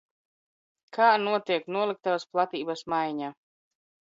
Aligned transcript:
Kā 0.97 1.09
notiek 1.25 1.69
noliktavas 1.75 2.27
platības 2.33 2.85
maiņa? 2.97 3.31